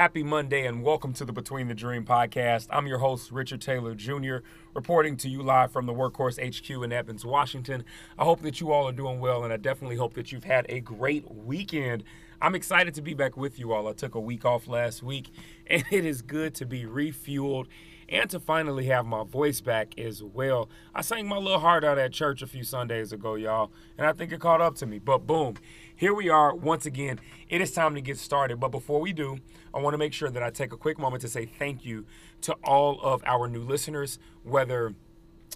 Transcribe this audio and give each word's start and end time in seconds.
Happy 0.00 0.22
Monday 0.22 0.64
and 0.66 0.82
welcome 0.82 1.12
to 1.12 1.26
the 1.26 1.32
Between 1.32 1.68
the 1.68 1.74
Dream 1.74 2.06
podcast. 2.06 2.68
I'm 2.70 2.86
your 2.86 2.96
host, 3.00 3.30
Richard 3.30 3.60
Taylor 3.60 3.94
Jr., 3.94 4.36
reporting 4.72 5.18
to 5.18 5.28
you 5.28 5.42
live 5.42 5.72
from 5.72 5.84
the 5.84 5.92
Workhorse 5.92 6.38
HQ 6.38 6.70
in 6.82 6.90
Evans, 6.90 7.26
Washington. 7.26 7.84
I 8.18 8.24
hope 8.24 8.40
that 8.40 8.62
you 8.62 8.72
all 8.72 8.88
are 8.88 8.92
doing 8.92 9.20
well, 9.20 9.44
and 9.44 9.52
I 9.52 9.58
definitely 9.58 9.96
hope 9.96 10.14
that 10.14 10.32
you've 10.32 10.44
had 10.44 10.64
a 10.70 10.80
great 10.80 11.30
weekend. 11.30 12.04
I'm 12.42 12.54
excited 12.54 12.94
to 12.94 13.02
be 13.02 13.12
back 13.12 13.36
with 13.36 13.58
you 13.58 13.72
all. 13.72 13.86
I 13.86 13.92
took 13.92 14.14
a 14.14 14.20
week 14.20 14.46
off 14.46 14.66
last 14.66 15.02
week, 15.02 15.30
and 15.66 15.84
it 15.90 16.06
is 16.06 16.22
good 16.22 16.54
to 16.54 16.66
be 16.66 16.84
refueled 16.84 17.66
and 18.08 18.28
to 18.30 18.40
finally 18.40 18.86
have 18.86 19.06
my 19.06 19.24
voice 19.24 19.60
back 19.60 19.98
as 19.98 20.22
well. 20.22 20.68
I 20.94 21.02
sang 21.02 21.28
my 21.28 21.36
little 21.36 21.60
heart 21.60 21.84
out 21.84 21.98
at 21.98 22.12
church 22.12 22.42
a 22.42 22.46
few 22.46 22.64
Sundays 22.64 23.12
ago, 23.12 23.34
y'all, 23.34 23.70
and 23.98 24.06
I 24.06 24.12
think 24.12 24.32
it 24.32 24.40
caught 24.40 24.60
up 24.60 24.74
to 24.76 24.86
me. 24.86 24.98
But 24.98 25.26
boom, 25.26 25.56
here 25.94 26.14
we 26.14 26.28
are 26.28 26.54
once 26.54 26.86
again. 26.86 27.20
It 27.48 27.60
is 27.60 27.72
time 27.72 27.94
to 27.94 28.00
get 28.00 28.18
started. 28.18 28.58
But 28.58 28.70
before 28.70 29.00
we 29.00 29.12
do, 29.12 29.38
I 29.74 29.78
want 29.78 29.94
to 29.94 29.98
make 29.98 30.12
sure 30.14 30.30
that 30.30 30.42
I 30.42 30.50
take 30.50 30.72
a 30.72 30.76
quick 30.76 30.98
moment 30.98 31.20
to 31.20 31.28
say 31.28 31.44
thank 31.44 31.84
you 31.84 32.06
to 32.40 32.54
all 32.64 33.00
of 33.02 33.22
our 33.26 33.48
new 33.48 33.62
listeners, 33.62 34.18
whether 34.42 34.94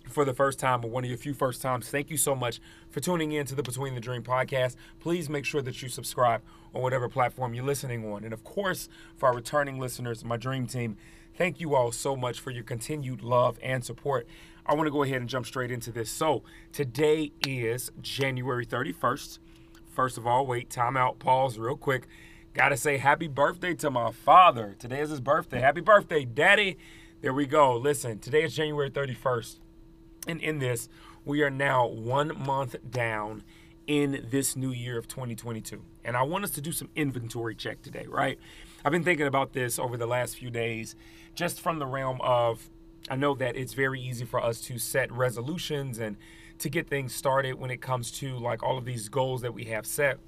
for 0.09 0.25
the 0.25 0.35
first 0.35 0.59
time 0.59 0.85
or 0.85 0.91
one 0.91 1.05
of 1.05 1.11
your 1.11 1.19
few 1.19 1.35
first 1.35 1.63
times, 1.63 1.89
thank 1.89 2.11
you 2.11 2.17
so 2.17 2.35
much 2.35 2.61
for 2.91 3.01
tuning 3.01 3.33
in 3.33 3.47
to 3.47 3.55
the 3.55 3.63
Between 3.63 3.95
the 3.95 4.01
Dream 4.01 4.23
podcast. 4.23 4.77
Please 5.01 5.29
make 5.29 5.45
sure 5.45 5.63
that 5.63 5.83
you 5.83 5.89
subscribe 5.89 6.43
on 6.75 6.83
whatever 6.83 7.09
platform 7.09 7.55
you're 7.55 7.65
listening 7.65 8.11
on. 8.13 8.25
And 8.25 8.33
of 8.33 8.45
course, 8.45 8.89
for 9.17 9.29
our 9.29 9.35
returning 9.35 9.79
listeners, 9.79 10.25
my 10.25 10.37
dream 10.37 10.67
team, 10.67 10.97
thank 11.37 11.61
you 11.61 11.75
all 11.75 11.93
so 11.93 12.17
much 12.17 12.41
for 12.41 12.51
your 12.51 12.65
continued 12.65 13.23
love 13.23 13.59
and 13.63 13.85
support. 13.85 14.27
I 14.67 14.75
want 14.75 14.87
to 14.87 14.93
go 14.93 15.03
ahead 15.03 15.21
and 15.21 15.29
jump 15.29 15.47
straight 15.47 15.71
into 15.71 15.93
this. 15.93 16.11
So, 16.11 16.43
today 16.73 17.33
is 17.47 17.91
January 18.01 18.65
31st. 18.65 19.39
First 19.91 20.19
of 20.19 20.27
all, 20.27 20.47
wait, 20.47 20.71
time 20.71 20.97
out, 20.97 21.19
pause 21.19 21.59
real 21.59 21.77
quick. 21.77 22.07
Gotta 22.55 22.77
say 22.77 22.99
happy 22.99 23.29
birthday 23.29 23.75
to 23.75 23.91
my 23.91 24.11
father. 24.11 24.77
Today 24.79 25.01
is 25.01 25.11
his 25.11 25.21
birthday. 25.21 25.61
Happy 25.61 25.81
birthday, 25.81 26.25
daddy. 26.25 26.79
There 27.21 27.33
we 27.33 27.47
go. 27.47 27.77
Listen, 27.77 28.19
today 28.19 28.45
is 28.45 28.55
January 28.55 28.91
31st. 28.91 29.59
And 30.27 30.41
in 30.41 30.59
this, 30.59 30.89
we 31.25 31.43
are 31.43 31.51
now 31.51 31.87
one 31.87 32.39
month 32.39 32.77
down 32.91 33.43
in 33.87 34.27
this 34.31 34.57
new 34.57 34.71
year 34.71 34.99
of 34.99 35.09
2022. 35.09 35.83
And 36.05 36.17
I 36.17 36.23
want 36.23 36.45
us 36.45 36.51
to 36.53 36.61
do 36.61 36.73
some 36.73 36.89
inventory 36.97 37.55
check 37.55 37.83
today, 37.83 38.07
right? 38.09 38.39
I've 38.85 38.93
been 38.93 39.05
thinking 39.05 39.27
about 39.27 39.53
this 39.53 39.79
over 39.79 39.97
the 39.97 40.07
last 40.07 40.37
few 40.37 40.51
days, 40.51 40.95
just 41.35 41.61
from 41.61 41.79
the 41.79 41.87
realm 41.87 42.21
of 42.23 42.71
I 43.11 43.17
know 43.17 43.35
that 43.35 43.57
it's 43.57 43.75
very 43.75 44.01
easy 44.01 44.25
for 44.25 44.43
us 44.43 44.61
to 44.63 44.79
set 44.79 45.13
resolutions 45.13 45.99
and 45.99 46.17
to 46.59 46.71
get 46.71 46.89
things 46.89 47.15
started 47.15 47.55
when 47.55 47.71
it 47.71 47.83
comes 47.83 48.11
to 48.13 48.39
like 48.39 48.63
all 48.63 48.79
of 48.79 48.85
these 48.87 49.09
goals 49.09 49.43
that 49.43 49.53
we 49.53 49.65
have 49.65 49.85
set. 49.85 50.19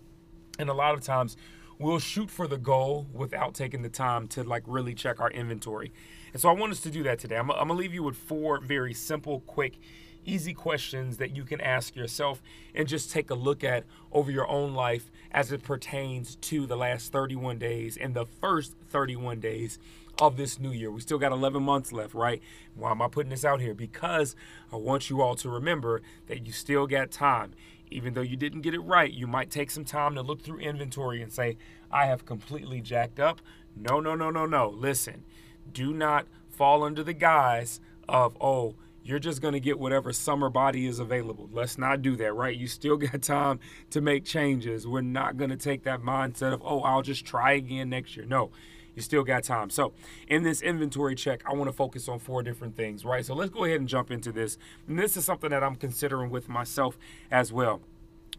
And 0.58 0.69
a 0.69 0.75
lot 0.75 0.94
of 0.94 1.00
times 1.00 1.36
we'll 1.78 1.98
shoot 1.98 2.30
for 2.30 2.46
the 2.46 2.58
goal 2.58 3.06
without 3.12 3.55
taking 3.55 3.82
the 3.82 3.88
time 3.88 4.28
to 4.28 4.42
like 4.42 4.62
really 4.66 4.94
check 4.94 5.20
our 5.20 5.30
inventory. 5.30 5.92
And 6.32 6.41
so 6.41 6.48
I 6.48 6.52
want 6.52 6.72
us 6.72 6.80
to 6.82 6.91
do 6.91 7.02
that 7.05 7.19
today. 7.19 7.36
I'm, 7.36 7.50
I'm 7.50 7.69
gonna 7.69 7.74
leave 7.74 7.94
you 7.94 8.02
with 8.02 8.16
four 8.16 8.60
very 8.60 8.94
simple, 8.94 9.41
quick, 9.41 9.78
easy 10.24 10.52
questions 10.52 11.19
that 11.19 11.34
you 11.34 11.44
can 11.44 11.60
ask 11.60 11.94
yourself 11.94 12.42
and 12.74 12.88
just 12.88 13.10
take 13.10 13.30
a 13.30 13.34
look 13.34 13.62
at 13.62 13.84
over 14.12 14.30
your 14.30 14.48
own 14.48 14.74
life 14.74 15.10
as 15.32 15.52
it 15.52 15.62
pertains 15.62 16.36
to 16.36 16.66
the 16.66 16.77
last 16.77 17.12
31 17.12 17.58
days 17.58 17.97
and 17.97 18.14
the 18.14 18.27
first 18.27 18.74
31 18.88 19.41
days 19.41 19.78
of 20.20 20.36
this 20.36 20.58
new 20.58 20.70
year. 20.70 20.91
We 20.91 21.00
still 21.00 21.19
got 21.19 21.32
11 21.32 21.62
months 21.62 21.92
left, 21.92 22.14
right? 22.14 22.42
Why 22.74 22.91
am 22.91 23.02
I 23.02 23.08
putting 23.08 23.30
this 23.30 23.44
out 23.44 23.60
here? 23.60 23.74
Because 23.74 24.34
I 24.72 24.77
want 24.77 25.10
you 25.10 25.20
all 25.20 25.36
to 25.36 25.48
remember 25.48 26.02
that 26.26 26.47
you 26.47 26.53
still 26.53 26.86
got 26.86 27.10
time. 27.10 27.53
Even 27.91 28.14
though 28.14 28.22
you 28.22 28.36
didn't 28.36 28.62
get 28.62 28.74
it 28.74 28.80
right, 28.80 29.12
you 29.12 29.26
might 29.26 29.50
take 29.50 29.70
some 29.70 29.84
time 29.84 30.14
to 30.14 30.22
look 30.22 30.42
through 30.42 30.58
inventory 30.58 31.22
and 31.22 31.32
say, 31.32 31.56
I 31.91 32.06
have 32.06 32.26
completely 32.26 32.80
jacked 32.80 33.20
up. 33.20 33.41
No, 33.76 34.00
no, 34.00 34.14
no, 34.14 34.30
no, 34.30 34.47
no. 34.47 34.69
Listen, 34.69 35.24
do 35.72 35.92
not 35.92 36.26
fall 36.48 36.82
under 36.82 37.02
the 37.02 37.12
guise 37.12 37.80
of, 38.08 38.36
oh, 38.41 38.74
you're 39.06 39.19
just 39.20 39.41
going 39.41 39.54
to 39.54 39.60
get 39.60 39.78
whatever 39.78 40.12
summer 40.12 40.50
body 40.50 40.86
is 40.86 40.98
available. 40.98 41.48
Let's 41.52 41.78
not 41.78 42.02
do 42.02 42.16
that, 42.16 42.32
right? 42.32 42.56
You 42.56 42.66
still 42.66 42.97
got 42.97 43.22
time 43.22 43.60
to 43.91 44.00
make 44.00 44.24
changes. 44.24 44.86
We're 44.86 45.00
not 45.00 45.36
going 45.36 45.50
to 45.50 45.56
take 45.56 45.84
that 45.84 46.00
mindset 46.03 46.53
of, 46.53 46.62
oh, 46.64 46.80
I'll 46.80 47.03
just 47.03 47.24
try 47.24 47.53
again 47.53 47.88
next 47.88 48.16
year. 48.16 48.26
No, 48.26 48.50
you 48.97 49.03
still 49.03 49.23
got 49.23 49.45
time. 49.45 49.71
So, 49.71 49.93
in 50.27 50.43
this 50.43 50.61
inventory 50.61 51.15
check, 51.15 51.43
I 51.47 51.53
want 51.55 51.69
to 51.69 51.73
focus 51.73 52.09
on 52.09 52.19
four 52.19 52.43
different 52.43 52.75
things, 52.75 53.05
right? 53.05 53.25
So, 53.25 53.34
let's 53.34 53.51
go 53.51 53.65
ahead 53.65 53.79
and 53.79 53.89
jump 53.89 54.11
into 54.11 54.33
this. 54.33 54.59
And 54.89 54.99
this 54.99 55.17
is 55.17 55.25
something 55.25 55.51
that 55.51 55.62
I'm 55.62 55.77
considering 55.77 56.31
with 56.31 56.49
myself 56.49 56.99
as 57.31 57.53
well. 57.53 57.81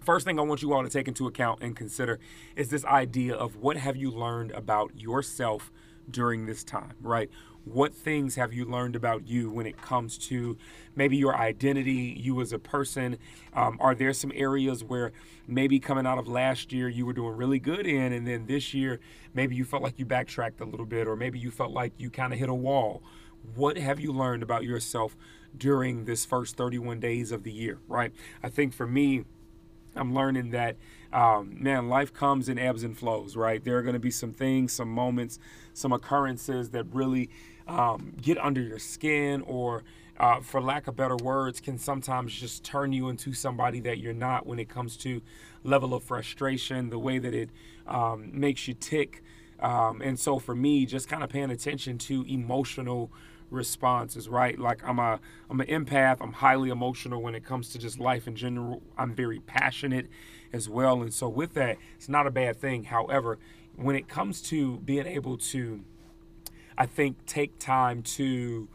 First 0.02 0.26
thing 0.26 0.40
I 0.40 0.42
want 0.42 0.62
you 0.62 0.74
all 0.74 0.84
to 0.84 0.90
take 0.90 1.08
into 1.08 1.28
account 1.28 1.62
and 1.62 1.76
consider 1.76 2.20
is 2.56 2.70
this 2.70 2.86
idea 2.86 3.36
of 3.36 3.56
what 3.58 3.78
have 3.78 3.96
you 3.96 4.12
learned 4.12 4.52
about 4.52 4.98
yourself 4.98 5.72
during 6.10 6.46
this 6.46 6.64
time, 6.64 6.94
right? 7.02 7.30
What 7.72 7.94
things 7.94 8.36
have 8.36 8.54
you 8.54 8.64
learned 8.64 8.96
about 8.96 9.28
you 9.28 9.52
when 9.52 9.66
it 9.66 9.82
comes 9.82 10.18
to 10.30 10.58
maybe 10.96 11.18
your 11.18 11.36
identity, 11.36 12.16
you 12.18 12.40
as 12.40 12.54
a 12.54 12.60
person? 12.60 13.18
Um, 13.54 13.78
are 13.82 13.94
there 13.94 14.14
some 14.14 14.32
areas 14.34 14.86
where 14.86 15.12
maybe 15.48 15.78
coming 15.78 16.06
out 16.06 16.18
of 16.18 16.30
last 16.30 16.72
year 16.72 16.88
you 16.88 17.06
were 17.06 17.12
doing 17.12 17.36
really 17.36 17.60
good 17.60 17.86
in, 17.86 18.14
and 18.14 18.26
then 18.26 18.46
this 18.46 18.74
year 18.74 19.02
maybe 19.34 19.56
you 19.56 19.66
felt 19.66 19.84
like 19.84 20.00
you 20.00 20.06
backtracked 20.06 20.62
a 20.62 20.66
little 20.66 20.86
bit, 20.86 21.08
or 21.08 21.18
maybe 21.18 21.40
you 21.40 21.52
felt 21.52 21.72
like 21.72 21.92
you 21.98 22.10
kind 22.10 22.32
of 22.32 22.40
hit 22.40 22.48
a 22.48 22.54
wall? 22.54 23.04
What 23.56 23.78
have 23.78 24.00
you 24.00 24.14
learned 24.14 24.44
about 24.44 24.64
yourself 24.64 25.18
during 25.58 26.06
this 26.06 26.26
first 26.26 26.56
31 26.56 27.02
days 27.02 27.34
of 27.34 27.44
the 27.44 27.52
year, 27.52 27.80
right? 27.88 28.14
I 28.42 28.50
think 28.50 28.74
for 28.74 28.88
me, 28.88 29.26
I'm 29.98 30.14
learning 30.14 30.52
that, 30.52 30.78
um, 31.12 31.56
man, 31.60 31.90
life 31.90 32.14
comes 32.14 32.50
in 32.50 32.58
ebbs 32.60 32.84
and 32.84 32.98
flows, 32.98 33.36
right? 33.36 33.64
There 33.64 33.78
are 33.78 33.82
going 33.82 33.94
to 33.94 34.00
be 34.00 34.12
some 34.12 34.34
things, 34.34 34.74
some 34.74 34.90
moments, 34.90 35.40
some 35.74 35.92
occurrences 35.92 36.70
that 36.72 36.86
really 36.92 37.30
um, 37.68 38.14
get 38.22 38.38
under 38.38 38.62
your 38.62 38.80
skin 38.80 39.42
or 39.42 39.84
uh, 40.20 40.40
for 40.42 40.62
lack 40.62 40.88
of 40.88 40.96
better 40.96 41.16
words, 41.18 41.60
can 41.60 41.78
sometimes 41.78 42.34
just 42.34 42.64
turn 42.64 42.92
you 42.92 43.10
into 43.10 43.34
somebody 43.34 43.80
that 43.82 44.00
you're 44.00 44.14
not 44.14 44.48
when 44.48 44.60
it 44.60 44.68
comes 44.68 44.98
to 44.98 45.22
level 45.64 45.94
of 45.94 46.04
frustration, 46.04 46.90
the 46.90 47.00
way 47.00 47.20
that 47.20 47.34
it 47.34 47.50
um, 47.88 48.30
makes 48.34 48.68
you 48.68 48.74
tick. 48.74 49.24
Um, 49.60 50.02
and 50.02 50.20
so 50.20 50.40
for 50.40 50.56
me, 50.56 50.86
just 50.86 51.08
kind 51.08 51.24
of 51.24 51.30
paying 51.30 51.52
attention 51.52 51.98
to 52.00 52.24
emotional 52.28 53.12
responses, 53.50 54.28
right? 54.30 54.58
Like 54.60 54.84
I'm 54.84 55.00
a 55.00 55.20
I'm 55.50 55.60
an 55.62 55.68
empath. 55.68 56.18
I'm 56.22 56.34
highly 56.34 56.70
emotional 56.70 57.22
when 57.22 57.36
it 57.36 57.44
comes 57.44 57.70
to 57.70 57.80
just 57.80 58.00
life 58.00 58.28
in 58.28 58.36
general. 58.36 58.82
I'm 58.98 59.14
very 59.14 59.40
passionate 59.40 60.08
as 60.54 60.70
well, 60.70 61.02
and 61.02 61.14
so 61.14 61.28
with 61.28 61.54
that, 61.54 61.78
it's 61.96 62.10
not 62.10 62.28
a 62.28 62.32
bad 62.32 62.58
thing. 62.58 62.86
However, 62.86 63.38
when 63.76 63.96
it 63.96 64.08
comes 64.08 64.42
to 64.44 64.78
being 64.78 65.06
able 65.06 65.38
to 65.38 65.84
I 66.78 66.86
think, 66.86 67.26
take 67.26 67.58
time 67.58 68.04
to 68.04 68.68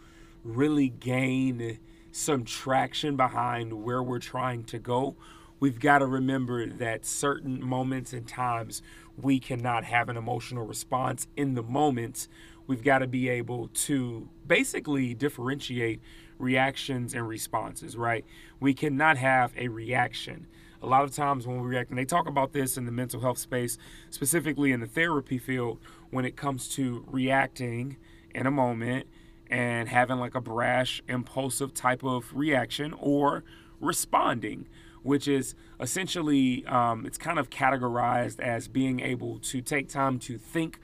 really 0.42 0.88
gain 0.88 1.78
some 2.10 2.44
traction 2.44 3.16
behind 3.16 3.84
where 3.84 4.02
we're 4.02 4.18
trying 4.18 4.64
to 4.64 4.78
go, 4.78 5.14
we've 5.60 5.78
got 5.78 5.98
to 5.98 6.06
remember 6.06 6.66
that 6.66 7.06
certain 7.06 7.64
moments 7.64 8.12
and 8.12 8.26
times 8.26 8.82
we 9.16 9.38
cannot 9.38 9.84
have 9.84 10.08
an 10.08 10.16
emotional 10.16 10.66
response 10.66 11.28
in 11.36 11.54
the 11.54 11.62
moment. 11.62 12.26
We've 12.66 12.82
got 12.82 12.98
to 12.98 13.06
be 13.06 13.28
able 13.28 13.68
to 13.68 14.28
basically 14.46 15.14
differentiate 15.14 16.00
reactions 16.38 17.14
and 17.14 17.26
responses, 17.26 17.96
right? 17.96 18.24
We 18.60 18.74
cannot 18.74 19.16
have 19.18 19.52
a 19.56 19.68
reaction 19.68 20.46
a 20.82 20.86
lot 20.86 21.04
of 21.04 21.14
times 21.14 21.46
when 21.46 21.60
we 21.60 21.68
react, 21.68 21.90
and 21.90 21.98
they 21.98 22.04
talk 22.04 22.26
about 22.26 22.52
this 22.52 22.76
in 22.76 22.86
the 22.86 22.92
mental 22.92 23.20
health 23.20 23.38
space, 23.38 23.78
specifically 24.10 24.72
in 24.72 24.80
the 24.80 24.86
therapy 24.86 25.38
field, 25.38 25.78
when 26.10 26.24
it 26.24 26.36
comes 26.36 26.68
to 26.70 27.04
reacting 27.06 27.96
in 28.34 28.46
a 28.46 28.50
moment 28.50 29.06
and 29.48 29.88
having 29.88 30.18
like 30.18 30.34
a 30.34 30.40
brash, 30.40 31.02
impulsive 31.08 31.72
type 31.72 32.02
of 32.02 32.32
reaction 32.34 32.94
or 32.98 33.44
responding, 33.80 34.66
which 35.02 35.28
is 35.28 35.54
essentially 35.80 36.64
um, 36.66 37.06
it's 37.06 37.18
kind 37.18 37.38
of 37.38 37.50
categorized 37.50 38.40
as 38.40 38.66
being 38.66 39.00
able 39.00 39.38
to 39.38 39.60
take 39.60 39.88
time 39.88 40.18
to 40.18 40.36
think 40.36 40.80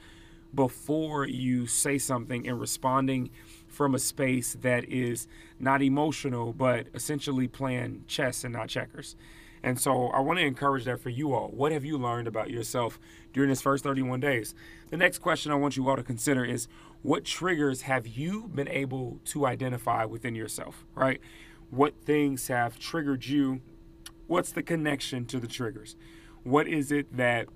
before 0.54 1.26
you 1.26 1.66
say 1.66 1.98
something 1.98 2.46
and 2.48 2.60
responding 2.60 3.30
from 3.66 3.94
a 3.94 3.98
space 3.98 4.56
that 4.60 4.88
is 4.88 5.28
not 5.58 5.82
emotional 5.82 6.52
but 6.52 6.86
essentially 6.94 7.46
playing 7.46 8.04
chess 8.06 8.44
and 8.44 8.52
not 8.54 8.68
checkers. 8.68 9.16
And 9.62 9.80
so 9.80 10.08
I 10.08 10.20
want 10.20 10.38
to 10.38 10.44
encourage 10.44 10.84
that 10.84 11.00
for 11.00 11.10
you 11.10 11.34
all. 11.34 11.48
What 11.48 11.72
have 11.72 11.84
you 11.84 11.98
learned 11.98 12.28
about 12.28 12.50
yourself 12.50 12.98
during 13.32 13.50
this 13.50 13.60
first 13.60 13.84
31 13.84 14.20
days? 14.20 14.54
The 14.90 14.96
next 14.96 15.18
question 15.18 15.52
I 15.52 15.56
want 15.56 15.76
you 15.76 15.88
all 15.88 15.96
to 15.96 16.02
consider 16.02 16.44
is 16.44 16.68
what 17.02 17.24
triggers 17.24 17.82
have 17.82 18.06
you 18.06 18.48
been 18.48 18.68
able 18.68 19.20
to 19.26 19.46
identify 19.46 20.04
within 20.04 20.34
yourself, 20.34 20.84
right? 20.94 21.20
What 21.70 21.94
things 22.04 22.48
have 22.48 22.78
triggered 22.78 23.26
you? 23.26 23.60
What's 24.26 24.52
the 24.52 24.62
connection 24.62 25.24
to 25.26 25.40
the 25.40 25.46
triggers? 25.46 25.96
What 26.42 26.66
is 26.68 26.92
it 26.92 27.16
that 27.16 27.48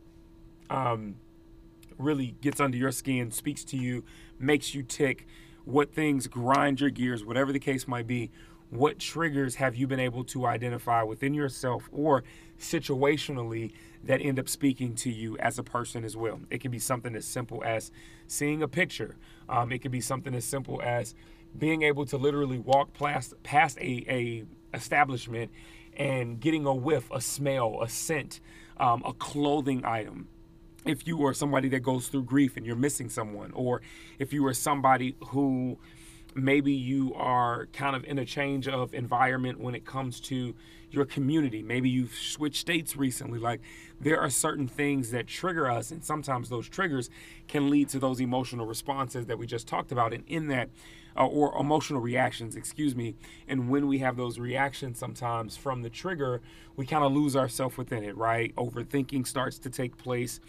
um, 0.70 1.16
really 2.02 2.34
gets 2.40 2.60
under 2.60 2.76
your 2.76 2.92
skin, 2.92 3.30
speaks 3.30 3.64
to 3.64 3.76
you, 3.76 4.04
makes 4.38 4.74
you 4.74 4.82
tick, 4.82 5.26
what 5.64 5.94
things 5.94 6.26
grind 6.26 6.80
your 6.80 6.90
gears, 6.90 7.24
whatever 7.24 7.52
the 7.52 7.58
case 7.58 7.86
might 7.86 8.06
be. 8.06 8.30
What 8.70 8.98
triggers 8.98 9.56
have 9.56 9.76
you 9.76 9.86
been 9.86 10.00
able 10.00 10.24
to 10.24 10.46
identify 10.46 11.02
within 11.02 11.34
yourself 11.34 11.90
or 11.92 12.24
situationally 12.58 13.72
that 14.04 14.22
end 14.22 14.38
up 14.38 14.48
speaking 14.48 14.94
to 14.96 15.10
you 15.10 15.36
as 15.38 15.58
a 15.58 15.62
person 15.62 16.04
as 16.04 16.16
well? 16.16 16.40
It 16.50 16.62
can 16.62 16.70
be 16.70 16.78
something 16.78 17.14
as 17.14 17.26
simple 17.26 17.62
as 17.64 17.92
seeing 18.26 18.62
a 18.62 18.68
picture. 18.68 19.16
Um, 19.48 19.72
it 19.72 19.80
could 19.82 19.90
be 19.90 20.00
something 20.00 20.34
as 20.34 20.46
simple 20.46 20.80
as 20.82 21.14
being 21.58 21.82
able 21.82 22.06
to 22.06 22.16
literally 22.16 22.58
walk 22.58 22.94
past, 22.94 23.34
past 23.42 23.76
a, 23.78 24.04
a 24.08 24.44
establishment 24.74 25.50
and 25.96 26.40
getting 26.40 26.64
a 26.64 26.74
whiff, 26.74 27.10
a 27.10 27.20
smell, 27.20 27.82
a 27.82 27.88
scent, 27.88 28.40
um, 28.78 29.02
a 29.04 29.12
clothing 29.12 29.84
item. 29.84 30.28
If 30.84 31.06
you 31.06 31.24
are 31.26 31.34
somebody 31.34 31.68
that 31.70 31.80
goes 31.80 32.08
through 32.08 32.24
grief 32.24 32.56
and 32.56 32.66
you're 32.66 32.76
missing 32.76 33.08
someone, 33.08 33.52
or 33.52 33.82
if 34.18 34.32
you 34.32 34.46
are 34.46 34.54
somebody 34.54 35.16
who 35.28 35.78
maybe 36.34 36.72
you 36.72 37.14
are 37.14 37.66
kind 37.72 37.94
of 37.94 38.04
in 38.04 38.18
a 38.18 38.24
change 38.24 38.68
of 38.68 38.94
environment 38.94 39.60
when 39.60 39.74
it 39.74 39.84
comes 39.84 40.20
to 40.20 40.54
your 40.90 41.04
community. 41.04 41.62
Maybe 41.62 41.88
you've 41.88 42.14
switched 42.14 42.60
states 42.60 42.96
recently. 42.96 43.38
Like 43.38 43.60
there 44.00 44.20
are 44.20 44.30
certain 44.30 44.68
things 44.68 45.10
that 45.10 45.26
trigger 45.26 45.70
us, 45.70 45.90
and 45.90 46.04
sometimes 46.04 46.48
those 46.48 46.68
triggers 46.68 47.10
can 47.48 47.70
lead 47.70 47.88
to 47.90 47.98
those 47.98 48.20
emotional 48.20 48.66
responses 48.66 49.26
that 49.26 49.38
we 49.38 49.46
just 49.46 49.66
talked 49.66 49.92
about. 49.92 50.12
And 50.12 50.24
in 50.26 50.48
that, 50.48 50.68
uh, 51.16 51.26
or 51.26 51.58
emotional 51.58 52.00
reactions, 52.00 52.56
excuse 52.56 52.94
me. 52.94 53.14
And 53.48 53.68
when 53.68 53.86
we 53.86 53.98
have 53.98 54.16
those 54.16 54.38
reactions, 54.38 54.98
sometimes 54.98 55.56
from 55.56 55.82
the 55.82 55.90
trigger, 55.90 56.40
we 56.76 56.86
kind 56.86 57.04
of 57.04 57.12
lose 57.12 57.36
ourselves 57.36 57.76
within 57.76 58.04
it, 58.04 58.16
right? 58.16 58.54
Overthinking 58.56 59.26
starts 59.26 59.58
to 59.60 59.70
take 59.70 59.96
place 59.96 60.40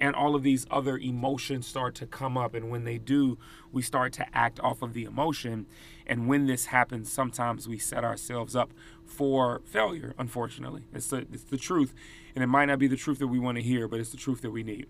and 0.00 0.16
all 0.16 0.34
of 0.34 0.42
these 0.42 0.66
other 0.70 0.96
emotions 0.96 1.66
start 1.66 1.94
to 1.96 2.06
come 2.06 2.38
up. 2.38 2.54
And 2.54 2.70
when 2.70 2.84
they 2.84 2.98
do 2.98 3.38
we 3.72 3.82
start 3.82 4.12
to 4.14 4.26
act 4.36 4.58
off 4.60 4.82
of 4.82 4.94
the 4.94 5.04
emotion. 5.04 5.66
And 6.06 6.26
when 6.26 6.46
this 6.46 6.66
happens 6.66 7.12
sometimes 7.12 7.68
we 7.68 7.78
set 7.78 8.04
ourselves 8.04 8.56
up 8.56 8.72
for 9.04 9.60
failure 9.64 10.14
unfortunately. 10.18 10.84
It's 10.92 11.08
the, 11.08 11.26
it's 11.32 11.44
the 11.44 11.58
truth. 11.58 11.94
And 12.34 12.42
it 12.42 12.48
might 12.48 12.66
not 12.66 12.78
be 12.78 12.86
the 12.86 12.96
truth 12.96 13.18
that 13.18 13.28
we 13.28 13.38
want 13.38 13.58
to 13.58 13.62
hear 13.62 13.86
but 13.86 14.00
it's 14.00 14.10
the 14.10 14.16
truth 14.16 14.40
that 14.42 14.50
we 14.50 14.62
need 14.62 14.86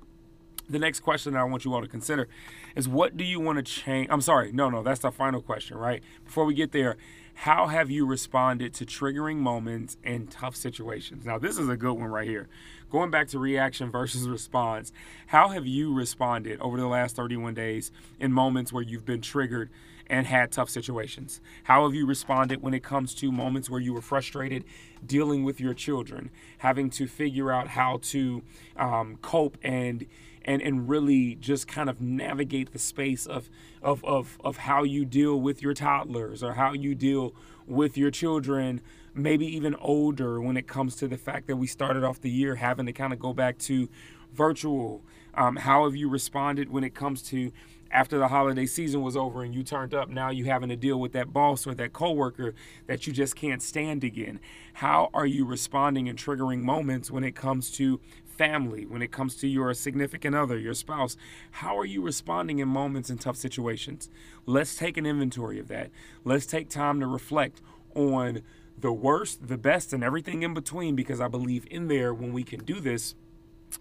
the 0.70 0.78
next 0.78 1.00
question 1.00 1.32
that 1.34 1.40
I 1.40 1.44
want 1.44 1.64
you 1.64 1.74
all 1.74 1.82
to 1.82 1.88
consider 1.88 2.28
is 2.76 2.88
what 2.88 3.16
do 3.16 3.24
you 3.24 3.40
want 3.40 3.58
to 3.58 3.62
change? 3.62 4.08
I'm 4.10 4.20
sorry, 4.20 4.52
no, 4.52 4.70
no, 4.70 4.82
that's 4.82 5.00
the 5.00 5.10
final 5.10 5.42
question, 5.42 5.76
right? 5.76 6.02
Before 6.24 6.44
we 6.44 6.54
get 6.54 6.72
there, 6.72 6.96
how 7.34 7.68
have 7.68 7.90
you 7.90 8.06
responded 8.06 8.74
to 8.74 8.86
triggering 8.86 9.36
moments 9.36 9.96
and 10.04 10.30
tough 10.30 10.54
situations? 10.54 11.24
Now, 11.24 11.38
this 11.38 11.58
is 11.58 11.68
a 11.68 11.76
good 11.76 11.94
one 11.94 12.10
right 12.10 12.28
here 12.28 12.48
going 12.90 13.10
back 13.10 13.28
to 13.28 13.38
reaction 13.38 13.90
versus 13.90 14.28
response, 14.28 14.92
how 15.28 15.48
have 15.48 15.66
you 15.66 15.94
responded 15.94 16.60
over 16.60 16.76
the 16.76 16.86
last 16.86 17.16
31 17.16 17.54
days 17.54 17.90
in 18.18 18.32
moments 18.32 18.72
where 18.72 18.82
you've 18.82 19.06
been 19.06 19.22
triggered 19.22 19.70
and 20.08 20.26
had 20.26 20.50
tough 20.50 20.68
situations? 20.68 21.40
How 21.64 21.84
have 21.84 21.94
you 21.94 22.04
responded 22.04 22.62
when 22.62 22.74
it 22.74 22.82
comes 22.82 23.14
to 23.16 23.32
moments 23.32 23.70
where 23.70 23.80
you 23.80 23.94
were 23.94 24.02
frustrated 24.02 24.64
dealing 25.06 25.44
with 25.44 25.60
your 25.60 25.72
children, 25.72 26.30
having 26.58 26.90
to 26.90 27.06
figure 27.06 27.50
out 27.52 27.68
how 27.68 28.00
to 28.02 28.42
um, 28.76 29.18
cope 29.22 29.56
and 29.62 30.04
and 30.44 30.62
and 30.62 30.88
really 30.88 31.34
just 31.34 31.68
kind 31.68 31.90
of 31.90 32.00
navigate 32.00 32.72
the 32.72 32.78
space 32.78 33.26
of, 33.26 33.50
of 33.82 34.04
of 34.04 34.38
of 34.42 34.58
how 34.58 34.82
you 34.82 35.04
deal 35.04 35.40
with 35.40 35.62
your 35.62 35.74
toddlers 35.74 36.42
or 36.42 36.54
how 36.54 36.72
you 36.72 36.94
deal 36.94 37.34
with 37.66 37.96
your 37.96 38.10
children 38.10 38.80
maybe 39.14 39.46
even 39.46 39.74
older 39.76 40.40
when 40.40 40.56
it 40.56 40.66
comes 40.66 40.96
to 40.96 41.08
the 41.08 41.16
fact 41.16 41.46
that 41.46 41.56
we 41.56 41.66
started 41.66 42.04
off 42.04 42.20
the 42.20 42.30
year 42.30 42.56
having 42.56 42.86
to 42.86 42.92
kind 42.92 43.12
of 43.12 43.18
go 43.18 43.32
back 43.32 43.58
to 43.58 43.88
virtual. 44.32 45.02
Um, 45.34 45.56
how 45.56 45.84
have 45.84 45.96
you 45.96 46.08
responded 46.08 46.70
when 46.70 46.84
it 46.84 46.94
comes 46.94 47.22
to 47.24 47.52
after 47.92 48.18
the 48.18 48.28
holiday 48.28 48.66
season 48.66 49.02
was 49.02 49.16
over 49.16 49.42
and 49.42 49.52
you 49.52 49.64
turned 49.64 49.94
up, 49.94 50.08
now 50.08 50.30
you 50.30 50.44
having 50.44 50.68
to 50.68 50.76
deal 50.76 51.00
with 51.00 51.12
that 51.12 51.32
boss 51.32 51.66
or 51.66 51.74
that 51.74 51.92
coworker 51.92 52.54
that 52.86 53.06
you 53.06 53.12
just 53.12 53.34
can't 53.34 53.62
stand 53.62 54.04
again? 54.04 54.38
How 54.74 55.10
are 55.12 55.26
you 55.26 55.44
responding 55.44 56.08
and 56.08 56.18
triggering 56.18 56.60
moments 56.60 57.10
when 57.10 57.24
it 57.24 57.34
comes 57.34 57.70
to 57.72 58.00
family, 58.40 58.86
when 58.86 59.02
it 59.02 59.12
comes 59.12 59.34
to 59.34 59.46
your 59.46 59.74
significant 59.74 60.34
other, 60.34 60.58
your 60.58 60.72
spouse? 60.72 61.14
How 61.50 61.78
are 61.78 61.84
you 61.84 62.00
responding 62.00 62.58
in 62.58 62.68
moments 62.68 63.10
in 63.10 63.18
tough 63.18 63.36
situations? 63.36 64.08
Let's 64.46 64.76
take 64.76 64.96
an 64.96 65.04
inventory 65.04 65.58
of 65.58 65.68
that. 65.68 65.90
Let's 66.24 66.46
take 66.46 66.70
time 66.70 67.00
to 67.00 67.06
reflect 67.06 67.60
on 67.94 68.40
the 68.78 68.92
worst, 68.92 69.46
the 69.48 69.58
best, 69.58 69.92
and 69.92 70.02
everything 70.02 70.42
in 70.42 70.54
between 70.54 70.96
because 70.96 71.20
I 71.20 71.28
believe 71.28 71.66
in 71.70 71.88
there 71.88 72.14
when 72.14 72.32
we 72.32 72.42
can 72.42 72.64
do 72.64 72.80
this, 72.80 73.14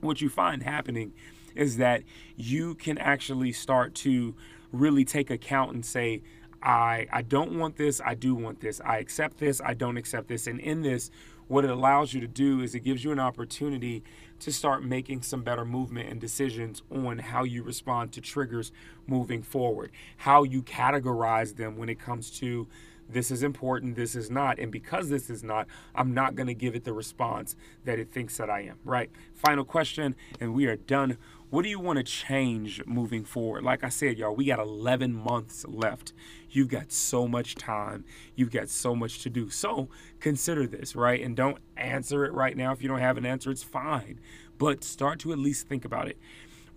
what 0.01 0.19
you 0.19 0.27
find 0.27 0.61
happening 0.61 1.13
is 1.55 1.77
that 1.77 2.03
you 2.35 2.75
can 2.75 2.97
actually 2.97 3.53
start 3.53 3.95
to 3.95 4.35
really 4.73 5.05
take 5.05 5.29
account 5.29 5.73
and 5.73 5.85
say, 5.85 6.21
I, 6.61 7.07
I 7.13 7.21
don't 7.21 7.57
want 7.57 7.77
this, 7.77 8.01
I 8.05 8.13
do 8.13 8.35
want 8.35 8.59
this. 8.59 8.81
I 8.83 8.97
accept 8.97 9.37
this, 9.37 9.61
I 9.63 9.73
don't 9.73 9.95
accept 9.95 10.27
this. 10.27 10.47
And 10.47 10.59
in 10.59 10.81
this, 10.81 11.09
what 11.49 11.65
it 11.65 11.71
allows 11.71 12.13
you 12.13 12.21
to 12.21 12.27
do 12.27 12.61
is 12.61 12.75
it 12.75 12.81
gives 12.81 13.03
you 13.03 13.11
an 13.11 13.19
opportunity 13.19 14.03
to 14.39 14.51
start 14.51 14.83
making 14.83 15.21
some 15.21 15.43
better 15.43 15.65
movement 15.65 16.09
and 16.09 16.19
decisions 16.19 16.81
on 16.91 17.19
how 17.19 17.43
you 17.43 17.63
respond 17.63 18.11
to 18.13 18.21
triggers 18.21 18.71
moving 19.07 19.41
forward, 19.41 19.91
how 20.17 20.43
you 20.43 20.61
categorize 20.61 21.55
them 21.55 21.77
when 21.77 21.89
it 21.89 21.99
comes 21.99 22.29
to 22.39 22.67
this 23.09 23.31
is 23.31 23.43
important, 23.43 23.95
this 23.95 24.15
is 24.15 24.29
not. 24.29 24.59
And 24.59 24.71
because 24.71 25.09
this 25.09 25.29
is 25.29 25.43
not, 25.43 25.67
I'm 25.95 26.13
not 26.13 26.35
going 26.35 26.47
to 26.47 26.53
give 26.53 26.75
it 26.75 26.83
the 26.83 26.93
response 26.93 27.55
that 27.85 27.99
it 27.99 28.11
thinks 28.11 28.37
that 28.37 28.49
I 28.49 28.61
am, 28.61 28.77
right? 28.83 29.09
Final 29.33 29.65
question, 29.65 30.15
and 30.39 30.53
we 30.53 30.67
are 30.67 30.75
done. 30.75 31.17
What 31.49 31.63
do 31.63 31.69
you 31.69 31.79
want 31.79 31.97
to 31.97 32.03
change 32.03 32.85
moving 32.85 33.23
forward? 33.25 33.63
Like 33.63 33.83
I 33.83 33.89
said, 33.89 34.17
y'all, 34.19 34.35
we 34.35 34.45
got 34.45 34.59
11 34.59 35.13
months 35.13 35.65
left. 35.67 36.13
You've 36.51 36.69
got 36.69 36.91
so 36.91 37.27
much 37.27 37.55
time. 37.55 38.05
You've 38.35 38.51
got 38.51 38.69
so 38.69 38.95
much 38.95 39.23
to 39.23 39.29
do. 39.29 39.49
So 39.49 39.89
consider 40.19 40.67
this, 40.67 40.95
right? 40.95 41.21
And 41.21 41.35
don't 41.35 41.57
answer 41.75 42.23
it 42.25 42.33
right 42.33 42.55
now. 42.55 42.71
If 42.71 42.83
you 42.83 42.87
don't 42.87 42.99
have 42.99 43.17
an 43.17 43.25
answer, 43.25 43.49
it's 43.49 43.63
fine. 43.63 44.19
But 44.59 44.83
start 44.83 45.19
to 45.19 45.31
at 45.31 45.39
least 45.39 45.67
think 45.67 45.85
about 45.85 46.07
it. 46.07 46.17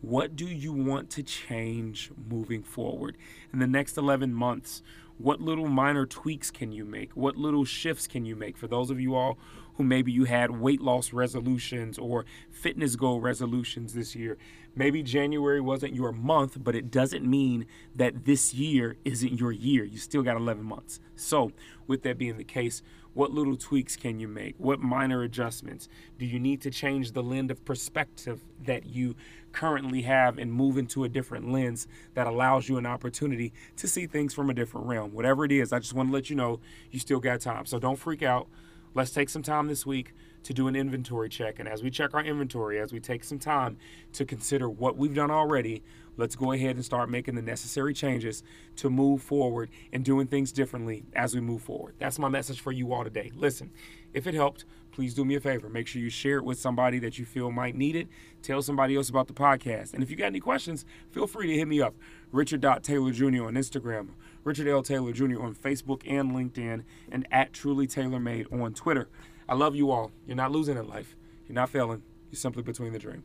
What 0.00 0.34
do 0.34 0.46
you 0.46 0.72
want 0.72 1.10
to 1.10 1.22
change 1.22 2.10
moving 2.28 2.62
forward 2.62 3.16
in 3.52 3.58
the 3.58 3.66
next 3.66 3.96
11 3.96 4.34
months? 4.34 4.82
What 5.18 5.40
little 5.40 5.68
minor 5.68 6.06
tweaks 6.06 6.50
can 6.50 6.72
you 6.72 6.84
make? 6.84 7.12
What 7.12 7.36
little 7.36 7.64
shifts 7.64 8.06
can 8.06 8.24
you 8.24 8.34
make? 8.34 8.56
For 8.56 8.66
those 8.66 8.90
of 8.90 9.00
you 9.00 9.14
all 9.14 9.38
who 9.74 9.84
maybe 9.84 10.10
you 10.12 10.24
had 10.24 10.50
weight 10.50 10.80
loss 10.80 11.12
resolutions 11.12 11.98
or 11.98 12.24
fitness 12.50 12.96
goal 12.96 13.20
resolutions 13.20 13.94
this 13.94 14.14
year, 14.16 14.36
maybe 14.74 15.02
January 15.02 15.60
wasn't 15.60 15.94
your 15.94 16.12
month, 16.12 16.62
but 16.62 16.74
it 16.74 16.90
doesn't 16.90 17.24
mean 17.24 17.66
that 17.94 18.24
this 18.24 18.52
year 18.52 18.96
isn't 19.04 19.38
your 19.38 19.52
year. 19.52 19.84
You 19.84 19.98
still 19.98 20.22
got 20.22 20.36
11 20.36 20.64
months. 20.64 20.98
So, 21.14 21.52
with 21.86 22.02
that 22.02 22.18
being 22.18 22.36
the 22.36 22.44
case, 22.44 22.82
what 23.14 23.30
little 23.30 23.56
tweaks 23.56 23.94
can 23.94 24.18
you 24.18 24.28
make? 24.28 24.54
What 24.56 24.80
minor 24.80 25.22
adjustments? 25.22 25.88
Do 26.18 26.24
you 26.24 26.38
need 26.38 26.62
to 26.62 26.70
change 26.70 27.12
the 27.12 27.22
lens 27.22 27.50
of 27.50 27.64
perspective 27.64 28.42
that 28.64 28.86
you 28.86 29.14
currently 29.52 30.02
have 30.02 30.38
and 30.38 30.50
move 30.50 30.78
into 30.78 31.04
a 31.04 31.08
different 31.08 31.52
lens 31.52 31.86
that 32.14 32.26
allows 32.26 32.68
you 32.68 32.78
an 32.78 32.86
opportunity 32.86 33.41
to 33.76 33.88
see 33.88 34.06
things 34.06 34.34
from 34.34 34.50
a 34.50 34.54
different 34.54 34.86
realm? 34.86 35.12
Whatever 35.12 35.44
it 35.44 35.52
is, 35.52 35.72
I 35.72 35.78
just 35.78 35.94
want 35.94 36.10
to 36.10 36.12
let 36.12 36.28
you 36.30 36.36
know 36.36 36.60
you 36.90 37.00
still 37.00 37.18
got 37.18 37.40
time. 37.40 37.64
So 37.66 37.78
don't 37.78 37.96
freak 37.96 38.22
out. 38.22 38.46
Let's 38.94 39.10
take 39.10 39.30
some 39.30 39.42
time 39.42 39.68
this 39.68 39.86
week 39.86 40.12
to 40.44 40.52
do 40.52 40.68
an 40.68 40.76
inventory 40.76 41.28
check. 41.28 41.58
And 41.58 41.68
as 41.68 41.82
we 41.82 41.90
check 41.90 42.14
our 42.14 42.22
inventory, 42.22 42.78
as 42.80 42.92
we 42.92 43.00
take 43.00 43.24
some 43.24 43.38
time 43.38 43.78
to 44.12 44.24
consider 44.24 44.68
what 44.68 44.96
we've 44.96 45.14
done 45.14 45.30
already, 45.30 45.82
let's 46.16 46.36
go 46.36 46.52
ahead 46.52 46.76
and 46.76 46.84
start 46.84 47.08
making 47.08 47.34
the 47.34 47.42
necessary 47.42 47.94
changes 47.94 48.42
to 48.76 48.90
move 48.90 49.22
forward 49.22 49.70
and 49.92 50.04
doing 50.04 50.26
things 50.26 50.52
differently 50.52 51.04
as 51.14 51.34
we 51.34 51.40
move 51.40 51.62
forward. 51.62 51.94
That's 51.98 52.18
my 52.18 52.28
message 52.28 52.60
for 52.60 52.72
you 52.72 52.92
all 52.92 53.04
today. 53.04 53.30
Listen, 53.34 53.70
if 54.14 54.26
it 54.26 54.34
helped, 54.34 54.64
please 54.92 55.14
do 55.14 55.24
me 55.24 55.34
a 55.34 55.40
favor. 55.40 55.68
Make 55.68 55.86
sure 55.86 56.00
you 56.00 56.10
share 56.10 56.38
it 56.38 56.44
with 56.44 56.58
somebody 56.58 56.98
that 57.00 57.18
you 57.18 57.24
feel 57.24 57.50
might 57.50 57.74
need 57.74 57.96
it. 57.96 58.08
Tell 58.42 58.62
somebody 58.62 58.96
else 58.96 59.08
about 59.08 59.26
the 59.26 59.32
podcast. 59.32 59.94
And 59.94 60.02
if 60.02 60.10
you 60.10 60.16
got 60.16 60.26
any 60.26 60.40
questions, 60.40 60.84
feel 61.10 61.26
free 61.26 61.46
to 61.48 61.56
hit 61.56 61.66
me 61.66 61.80
up. 61.80 61.94
Richard 62.30 62.62
Taylor 62.82 63.12
Jr. 63.12 63.44
on 63.44 63.54
Instagram, 63.54 64.08
Richard 64.44 64.68
L. 64.68 64.82
Taylor 64.82 65.12
Jr. 65.12 65.42
on 65.42 65.54
Facebook 65.54 66.02
and 66.06 66.32
LinkedIn, 66.32 66.84
and 67.10 67.26
at 67.30 67.52
Truly 67.52 67.86
Taylor 67.86 68.20
Made 68.20 68.46
on 68.52 68.74
Twitter. 68.74 69.08
I 69.48 69.54
love 69.54 69.74
you 69.74 69.90
all. 69.90 70.12
You're 70.26 70.36
not 70.36 70.52
losing 70.52 70.76
in 70.76 70.88
life. 70.88 71.16
You're 71.46 71.54
not 71.54 71.70
failing. 71.70 72.02
You're 72.30 72.38
simply 72.38 72.62
between 72.62 72.92
the 72.92 72.98
dream. 72.98 73.24